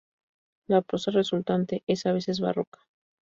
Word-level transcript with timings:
La 0.65 0.81
prosa 0.81 1.11
resultante 1.11 1.83
es 1.85 2.07
a 2.07 2.11
veces 2.11 2.39
barroca. 2.41 2.79